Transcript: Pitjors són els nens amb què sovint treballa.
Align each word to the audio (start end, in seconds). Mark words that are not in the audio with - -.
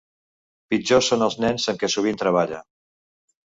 Pitjors 0.73 1.11
són 1.11 1.27
els 1.27 1.37
nens 1.45 1.67
amb 1.75 1.85
què 1.85 1.93
sovint 1.97 2.21
treballa. 2.25 2.67